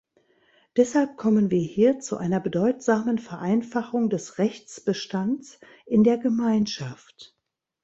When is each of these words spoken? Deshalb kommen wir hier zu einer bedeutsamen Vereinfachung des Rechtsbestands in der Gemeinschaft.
Deshalb 0.77 1.15
kommen 1.15 1.51
wir 1.51 1.61
hier 1.61 1.99
zu 1.99 2.17
einer 2.17 2.39
bedeutsamen 2.39 3.19
Vereinfachung 3.19 4.09
des 4.09 4.39
Rechtsbestands 4.39 5.59
in 5.85 6.03
der 6.03 6.17
Gemeinschaft. 6.17 7.35